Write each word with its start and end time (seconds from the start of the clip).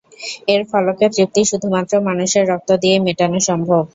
এর 0.47 0.61
ফলকের 0.69 1.09
তৃপ্তি 1.15 1.41
শুধুমাত্র 1.51 1.93
মানুষের 2.07 2.43
রক্ত 2.51 2.69
দিয়েই 2.81 3.03
মেটানো 3.05 3.39
সম্ভব। 3.49 3.83